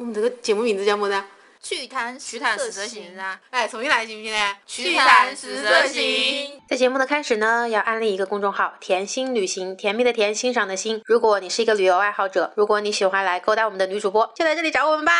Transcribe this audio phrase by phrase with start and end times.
[0.00, 1.22] 我们这个节目名字叫么子？
[1.62, 3.38] 趣谈趣谈十则行啊！
[3.50, 4.56] 哎，重新来行不行呢？
[4.66, 6.58] 趣谈十则行。
[6.66, 11.02] 在节目的开始呢，要安利一个公众号“甜心旅行”，甜蜜的甜，欣赏的欣。
[11.04, 15.12] 如果你是一个旅游爱好者，如果你喜欢来勾搭我们的女主播，就来这里找我们吧。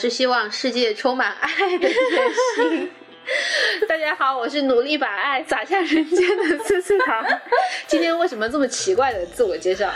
[0.00, 1.92] 是希望世界充满爱的甜
[2.56, 2.90] 心。
[3.88, 7.24] 大家好，我是努力把爱洒向人间的次次糖。
[7.86, 9.90] 今天为什么这么奇怪的自我介绍？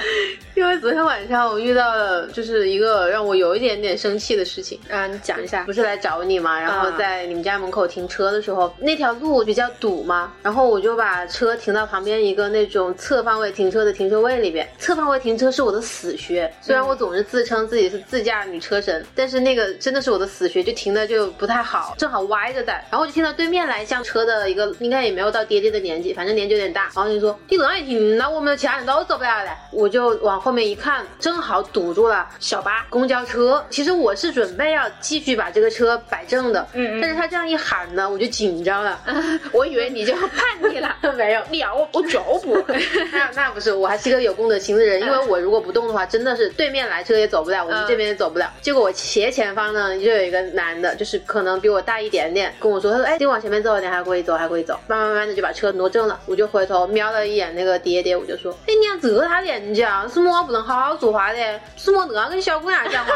[0.55, 4.81] 因为昨天晚上我遇到了就是一个让我有一点点生气的事情。
[4.91, 5.65] 啊，你讲一下。
[5.65, 6.59] 不是来找你嘛？
[6.59, 14.67] 然后在你们家门口停车的时候，那条路比较堵嘛，然后我就把车停到旁边一个那种侧方位停车的停车位里边。
[14.79, 22.75] 侧方位停车是我的死穴，虽然我总是自称自己是自驾女车神，但是那个真的是我的死穴，就停的就不太好，正好歪着在。
[22.91, 26.83] 然后我就听到对面来向车的一个，应该也没有到爹爹的年纪，反正年纪有点大。
[26.95, 29.57] 然后就说你这样一停，那我们其他人都走不了了。
[29.73, 33.65] 我就往后面一看，正好堵住了小巴、公交车。
[33.71, 39.01] 其实我是准备要继续把这个车摆正的，嗯，但是他这样一喊呢，我就紧张了。
[39.51, 42.55] 我以为你就叛逆了，没有，你要我我就不。
[43.13, 48.53] 那那不是，我还是一个有公德心的人，因为我如果不动的话，真的是对面来车也走不了，我们这边也走不了。
[48.61, 54.79] 结果我斜前方呢，就有一个男的，就是可能比我大一点点，跟我说，他说，哎，你往前面走，你还可以走，还可以走。
[54.87, 61.39] 慢慢慢的就把车挪正了，我就回头瞄了一眼那个爹爹，我就说，哎，你这他年纪啊，是么不能好好说话的？
[61.77, 63.13] 什么这样跟小姑娘讲话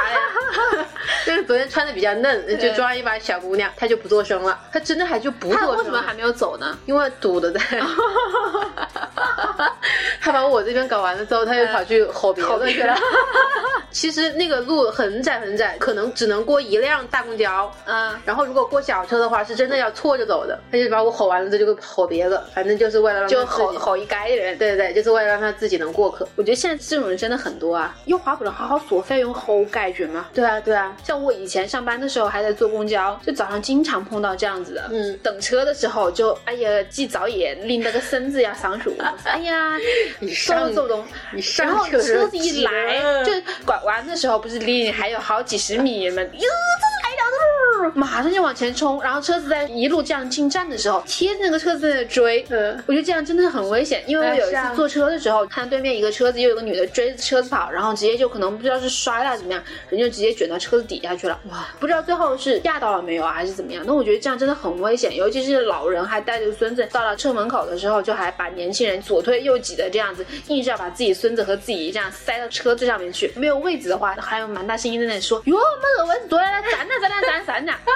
[0.74, 0.84] 的？
[1.26, 5.76] 就是昨天穿的比较嫩，就装一把小姑娘，他就不做声了，他真的还就不做声。
[5.76, 6.76] 为什么还没有走呢？
[6.86, 7.60] 因为堵的在。
[10.20, 12.96] 他把我这边搞完了之后，他又跑去吼别的去了。
[13.90, 17.70] 其实那个路很窄很窄，可能只能过一辆大公交。
[17.86, 20.58] 嗯，然后如果过小车的话，是真的要错着走的。
[20.70, 24.56] 他就把我吼完了之后，就吼别的，反正就是为了让就吼吼一街人。
[24.58, 26.26] 对对对，就是为了让他自己能过客。
[26.36, 30.28] 我觉得现在这种人真的很多啊，又划不能好好说，非要用吼解决嘛？
[30.34, 34.88] 对啊对啊，像我以前上班的时候还在坐公交，就早上经常碰到这样子的。
[34.90, 38.94] 嗯，等车的时候就哎呀，既早也拎了个身子呀上树。
[39.24, 39.76] 哎呀，
[40.20, 43.32] 你上走动，你上然后车子一来，就
[43.64, 46.22] 拐玩的时候不是离你还有好几十米吗？
[46.22, 46.46] 哟，这，
[47.94, 49.02] 马上就往前冲。
[49.02, 52.44] 然后车子在一路这样进站的时候，贴着那个车子在追。
[52.50, 54.02] 嗯，我觉得这样真的是很危险。
[54.06, 61.38] 因为我有一次坐车的时候，看对面一个车子又有个女的追着车子跑，然后直接就可能不知道是摔了怎么样，人就直接卷到车子底下去了。
[61.50, 63.82] 哇，不知道最后是压到了没有啊，还是怎么样？
[63.86, 73.30] 那我觉得这样真的很危险，尤其是老人还带着孙子到了车门口的时候，就还把年轻人左推右挤的这样子，硬是要把自己孙子和自己这样塞到车子上面去。
[73.36, 77.74] 没有位置的话，还有蛮大声音在那里说：“哟，我们这个位置坐下来，站呐站呐站站呐。”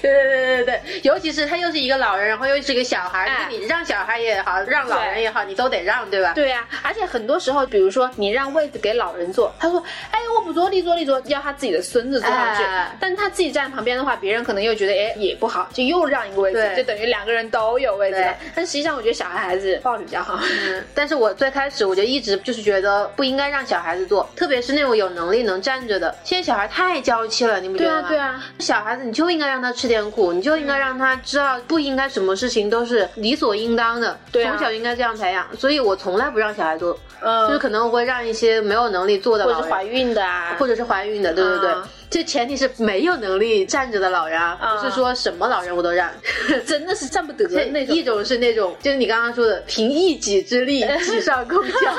[0.00, 6.32] 对对对对对，尤其是他又是一个老人，然后又是一个小孩，你让小孩也好，让老人也好，你都得让，对吧？
[6.34, 12.62] 对呀，而且很多时候，比如说你让位子给老人坐，他说：“哎，我不坐，你坐，你坐。”要他自己的孙子坐上去，
[13.00, 18.26] 但他自己站旁边的话，别人可能又觉得哎也不好，就又让一个位置，就等于两个人都有位置。
[18.54, 20.38] 但实际上，我觉得小孩还是抱着比较好。
[20.42, 26.14] 嗯， 但是我最开始我就一直就是觉得不应该让小孩子坐，特别是那种有能力能站着的。
[26.24, 28.08] 现在小孩太娇气了，你不觉得吗？
[28.08, 35.46] 对啊，对啊，小孩子你就应该让他吃点苦，你就应该让他知道不应该什么事情都是理所应当的，对从小应该这样培养。
[35.56, 41.74] 所以我从来不让小孩做，嗯，就是可能我会让一些没有能力做的，或者是怀孕的啊，或者是怀孕的，对对对。
[42.14, 46.08] 这前提是没有能力站着的老人啊，不是说什么老人我都让，
[46.64, 47.96] 真的是站不得那种。
[47.96, 51.92] 一种是那种，就是你刚刚说的凭一己之力 挤上公交、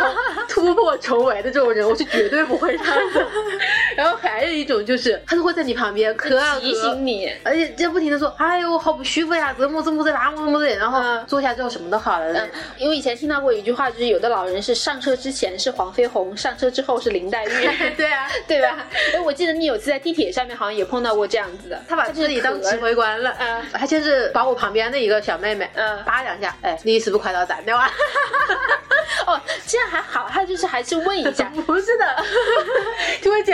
[0.47, 3.27] 突破重围的这种人，我是绝对不会让的。
[3.97, 12.47] 然后还有一种就是，他都会在你旁边磕啊提醒你，而且就不停的说：“哎呦，好不舒服呀，怎么怎么怎么怎么的。”然后坐下之后什么都好了。
[12.77, 17.50] 因为以前听到过一句话，就是有的老人是上车之前是黄飞鸿，上车之后是林黛玉。
[17.97, 18.88] 对啊，对吧？
[19.13, 20.01] 哎，我记得你有次在。
[20.06, 27.75] 地铁上面好像也碰到过这样子的，他把自己当指挥官了，嗯，他就是把我旁边的一个小妹妹，嗯，扒两下，哎，你是不是快到站了？
[29.25, 32.06] 哦，这样还好，他就是还是问一下， 不是的，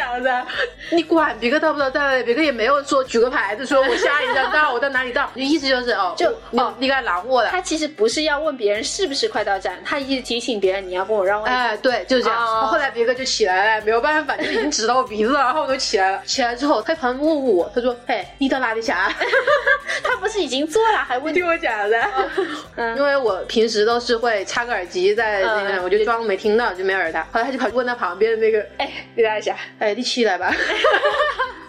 [0.07, 7.49] 就会这样子，你管别个到不到站，别个也没有说举个牌子说我下一站到，我到哪里到， 就意思就是哦，就哦，你该拦我了。
[7.49, 11.49] 他其实不是要问别人是不是快到站，他一直提醒别人你要跟我让位。
[11.49, 12.67] 哎，对，就是这样。
[12.67, 16.21] 后来别个就起来了，没有办法，就已经指到我鼻子了，然后我就起来了。
[16.25, 19.11] 起来之后，他旁边问我，他说：“嘿，你到哪里下？”
[20.03, 22.01] 他不是已经坐了，还问听我讲的。
[22.95, 27.21] 因为我平时都是会插个耳机在那个，我就装没听到，就没耳他。
[27.31, 30.51] 后来他就跑去问他旁边的那个：“哎，你等一下，哎，你起来吧。”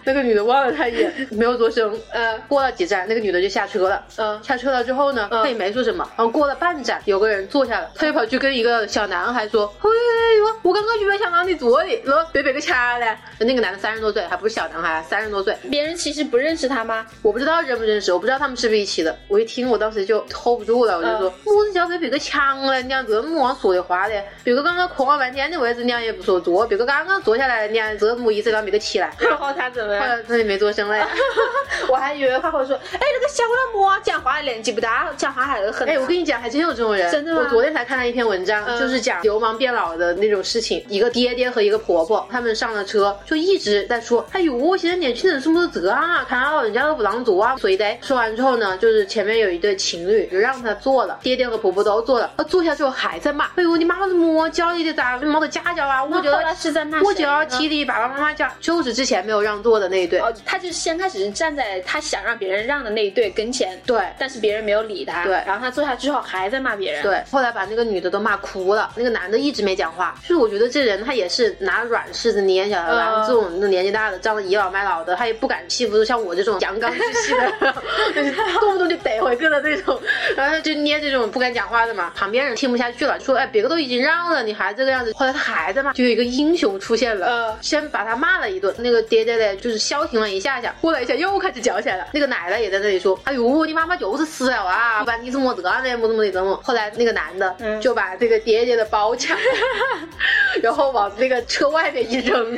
[0.05, 1.97] 那个女的望了他一眼，没有做声。
[2.11, 4.03] 呃过了几站，那个女的就下车了。
[4.17, 6.07] 嗯下车了之后呢，他也没说什么。
[6.17, 9.89] 然后过了半站，有个人坐下了，他就跑去跟一个小男孩说：“哎
[10.37, 13.07] 呦，我刚刚就没想到你坐的，了，别别个掐嘞。”
[13.39, 15.55] 那个男的三十多岁，还不是小男孩，三十多岁。
[15.69, 17.05] 别人其实不认识他吗？
[17.21, 19.17] 我不知道认不认识，我不知道他们是不是一起的。
[19.27, 24.13] 我一听，我当时就 hold 不住了，我就说：“我是叫别别个抢了，你俩这么往说的话的，
[24.43, 30.17] 别个刚刚空了半天的位置，你俩也不说坐，别个刚刚坐下来，你俩这么意思让别个起来。”然后他怎么后样？
[30.17, 31.07] 来他也没做声了呀。
[31.89, 35.87] 我还以为他会说，哎，那个小老母讲话年纪不大，讲话还是很……
[35.87, 37.11] 哎，我跟你讲，还真有这种人。
[37.11, 40.83] 真的吗我昨天才看了一篇文章，嗯就是讲流氓变老的那种事情。
[40.87, 46.25] 一个爹爹和一个婆婆，他们上了车，就一直在说：“哎呦，现在年轻人是不是这样啊？
[46.27, 52.31] 看到老人家都不让座啊，所以得？”说完之后呢，就是前面有一对情侣，就让他坐了，爹爹和婆婆都坐了。
[52.37, 54.93] 他坐下之后还在骂：“哎呦，你妈妈是么教你的？
[54.93, 56.03] 咋没得家教啊？
[56.03, 60.19] 我觉得是在骂我就要替你爸爸妈妈讲。”就是之前没有让座的那一对。
[60.19, 70.15] 哦，他就先开始是站在他想让别人让的那一队跟前，对但是别人没有理他，对然后他坐下之后还在骂别人，，对，后来把那个女的都骂哭了，那个男的一直没讲话。
[70.21, 72.93] 就是我觉得这人他也是拿软柿子捏小孩
[73.27, 77.73] 这种年纪大的，仗着倚老卖老的，他也不敢欺负像我这种阳刚之气的
[78.59, 79.99] 动不动就逮回去的那种，
[80.35, 82.11] 然后他就捏这种不敢讲话的嘛。
[82.15, 85.13] 旁边人听不下去了，说哎，别个都已经让了，你还这个样子。
[85.13, 92.07] 后来他还在骂，就有一个英雄出现了，呃先把他骂了一顿，那个爹爹嘞就是消停了一下下，过了一下又开始嚼起来了。
[92.13, 96.59] 那个奶奶也在那里说，哎呦，你妈妈就是死了啊，不然你怎么这样的，么怎么的怎么。
[96.63, 99.43] 后来那个男的嗯就把这个爹爹的包抢了，
[100.61, 102.57] 然后往那个车外面一扔，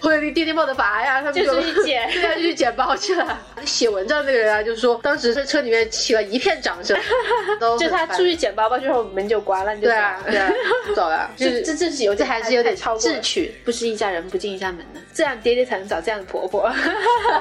[0.00, 3.38] 后来那个爹爹没得法呀，他们就去捡对啊，就去捡包去了。
[3.64, 6.96] 写文章那个人啊，就说当时在车里面起了一片掌声，
[7.60, 10.50] 都就他出去捡包包之后门就关了，你就走对啊对啊，
[10.94, 13.54] 走了， 就是这这是有这还是有点超过智取。
[13.64, 16.70] 不是一家人不进一家门的，这样爹爹才能找这样的婆婆，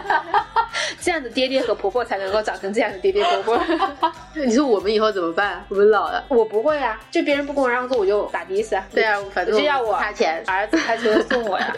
[1.02, 3.62] 这样的爹爹和婆婆才能够找成这样的爹爹婆婆。
[4.34, 5.62] 你说我们以后怎么办？
[5.68, 6.24] 我们老了。
[6.30, 8.88] 我不会啊，就别人不跟我让座，我就打的士啊。
[8.94, 11.76] 对啊，反正就要我差钱，儿子开车送我呀。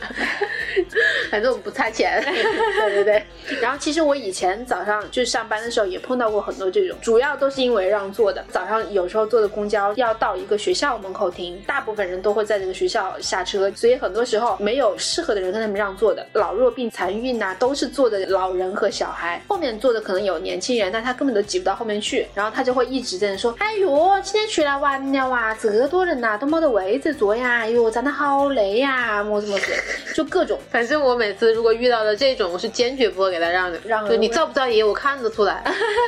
[1.31, 2.23] 反正我们不差钱。
[2.23, 3.25] 对对对，
[3.59, 8.45] 然后其实我以前早上就是上班的时候也碰到过很多这种，主要都是因为让座的。
[8.49, 16.25] 早上有时候坐的公交要到一个学校门口停，大部分人都会在这个学校下车，所以很多时候没有适合的人跟他们让座的。
[16.33, 23.87] 老弱病残孕呐、都是坐的老人和小孩，后面坐的可能有年轻人，但他根本都挤不到后面去，然后他就会一直在那说：“哎呦，
[24.23, 29.71] 今天出来玩了哇，这多人呐、都没得位置坐呀，哎呦，站的好累呀，么子么子，
[30.15, 33.79] 就各种。”反正我每次如果遇到了这种，我是坚决不会给他让的。
[33.85, 35.63] 让就你造不造业，我看得出来。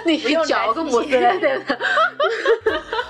[0.06, 1.10] 你用脚跟模子。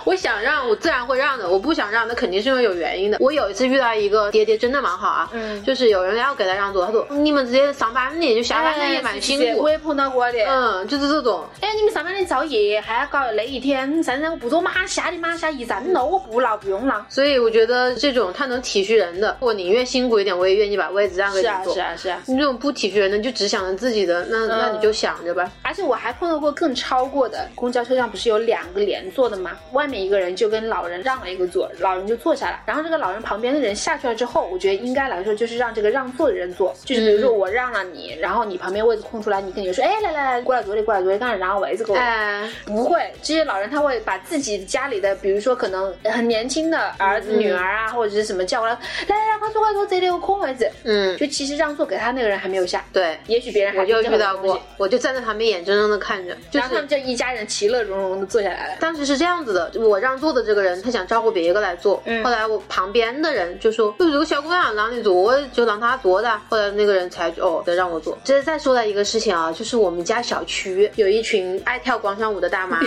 [0.06, 3.18] 我想让，我自然会让的；我不想让，那肯定是因为有原因的。
[3.19, 9.69] 我有一次遇到一个爹爹，真的蛮好啊，嗯就是有人要给他让座，他说你们这些上班的，就下班的也蛮辛苦哎我。
[9.69, 10.39] 也碰到过的。
[10.47, 11.45] 嗯，就是这种。
[11.61, 17.06] 哎，你们上班的造业还要搞累一天，三三我不做马下的马下一站了，我不劳不用了。
[17.09, 21.73] 所以我觉得这种他能体恤人的，我宁愿辛苦一点，我也愿意把位置让给是啊你坐。
[21.73, 25.50] 是啊是啊，你这种不体恤人的，就只想着自己的，那、那你就想着吧。
[25.61, 29.51] 而且我还碰到过更超过的，公交车上不是有两个连坐的吗？
[29.73, 41.97] 外面一个人就跟老人让了一个座，老人就坐下了，然后这个老人旁边的人下去了之后，我觉得应该来说就是让这个让座的人坐，就是比如说我让了你，然后你旁边位置空出来，你跟你说，哎来来来，过来坐里过来坐里，刚然后我一直给我。
[41.97, 48.73] 哎，不会，这些老人他会把自己家里的，比如说可能很年轻的儿子、嗯女儿啊，或者是什么叫过来，
[49.07, 50.69] 来来来，快坐快坐，这里有空位置。
[50.83, 58.77] 嗯，就其实让座给他那个人还没有下，对，也许别人还我就遇到过我就站在旁边眼睁睁的看着，就是然后他们就一家人其乐融融的坐下来了。
[58.79, 66.39] 当时是这样子的，我让座的这个人他想招呼别个来坐，嗯后来我旁边的人就说，就这个小姑娘让你坐，就让她坐的。
[66.48, 68.18] 后来那个人才哦，再让我做。
[68.24, 72.80] 这是再说到一个事情啊，就是我们家小区有一群爱跳广场舞的大妈，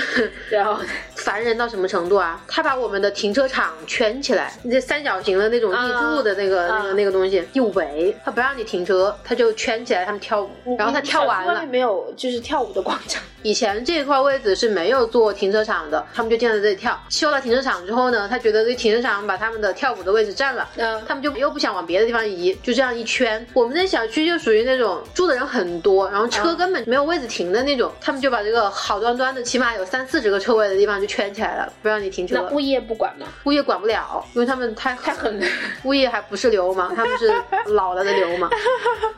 [0.50, 0.78] 然后
[1.16, 2.44] 烦人到什么程度啊？
[2.46, 11.68] 他把我们的停车场圈起来，这三角形的那种立柱的那个、啊那个那个东西一围，他不让你停车，他就圈起来，他们跳舞，然后他跳完了外面。
[11.78, 16.98] 没有就是跳舞的广场，以前这一块位置是没有做停车场的，他们就建在这里跳。
[17.08, 23.44] 修了停车场之后呢，他觉得这停车场把他们的跳舞的位置占了，嗯他们就又不想往别的地方移，就这样一圈。
[23.54, 32.34] 我们那小区就属于那种住的人很多，然后车根本没有位置停的那种，他们就把这个好端端的，起码有三四十个车位的地方就圈起来了，不让你停车。
[32.34, 33.26] 那物业不管吗？
[33.44, 35.46] 物业管不了，因为他们太太狠了。
[35.84, 37.32] 物业还不是流氓，他们是
[37.72, 38.50] 老了的流氓。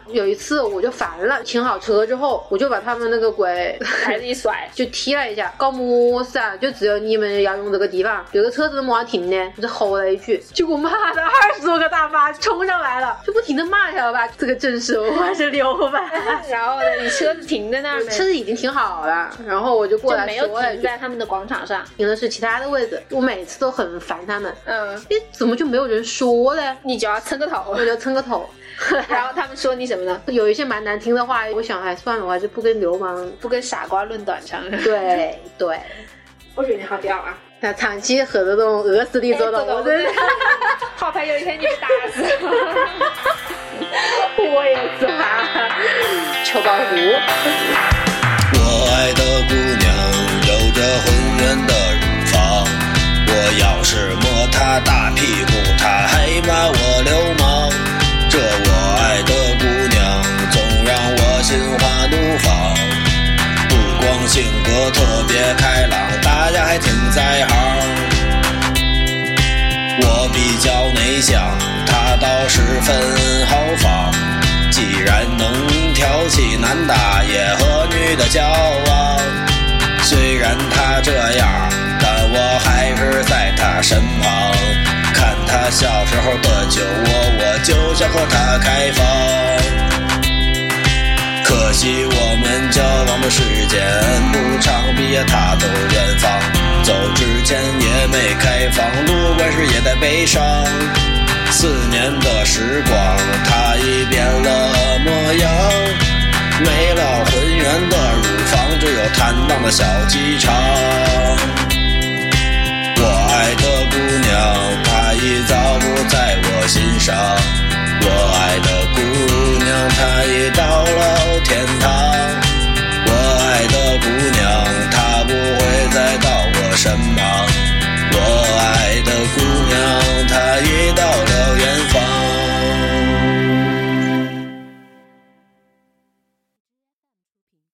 [0.09, 6.57] 有一次我就烦了，停好车之后，我就把他们那个鬼 牌子一甩，就踢了一下，搞么事啊？
[6.57, 16.03] 就只有你们要用这个地方，有个车子都没法停呢，我就吼了一句，结果妈的二十多个大妈冲上来了，就不停的骂他吧，这个正是我还是流氓。
[16.49, 23.03] 然后呢，你车子停在那儿，车子已经停好了，然后我就过来没有停在他们的广场上，停的是其他的位置。
[23.11, 26.77] 我每次都很烦他们，嗯，你，怎么就没有人说嘞？
[26.83, 28.49] 你就要蹭个头，我就蹭个头。
[29.09, 30.21] 然后他们说你什么呢？
[30.27, 34.63] 有一些蛮难听的话，我想哎算了，我还是不跟流氓、不跟傻瓜论短长。
[34.83, 35.79] 对 对，
[36.55, 37.37] 我觉得你好屌啊！
[37.63, 40.11] 那长期和这种恶势力做的，我真的，
[40.97, 42.25] 好怕有一天你被打死。
[44.39, 45.21] 我也是怕，
[46.45, 46.97] 求保护。
[48.55, 48.59] 我
[48.97, 49.85] 爱的姑娘
[50.49, 51.07] 有着浑
[51.39, 52.35] 圆的乳房，
[53.29, 53.31] 我
[53.61, 56.13] 要是摸她大屁股，她还
[56.47, 57.71] 骂我流氓。
[58.29, 59.99] 这我爱的姑娘
[60.51, 62.49] 总让我心花怒放，
[63.69, 68.10] 不光性格特别开朗，大家还挺在行。
[70.61, 72.95] 我比较内向，她倒十分
[73.47, 74.13] 豪放。
[74.71, 75.51] 既然能
[75.95, 78.43] 挑起男大爷和女的交
[78.87, 79.19] 往，
[80.03, 81.49] 虽然她这样，
[81.99, 84.53] 但我还是在她身旁。
[85.15, 89.07] 看她小时候的酒窝，我就想和她开房。
[91.43, 93.81] 可惜我们交往的时间
[94.31, 96.31] 不长，毕业他走远方，
[98.61, 100.43] 被放路，但是也在悲伤。
[101.51, 105.51] 四年的时光，他已变了模样。
[106.63, 110.53] 没了浑圆的乳房，只有坦荡的小鸡肠。
[112.99, 113.03] 我
[113.33, 113.97] 爱的姑
[114.29, 114.29] 娘，
[114.85, 117.17] 她已早不在我心上。